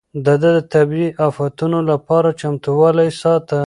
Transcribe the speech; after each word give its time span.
ده 0.25 0.35
د 0.43 0.45
طبيعي 0.73 1.09
افتونو 1.27 1.79
لپاره 1.91 2.29
چمتووالی 2.41 3.09
ساته. 3.21 3.59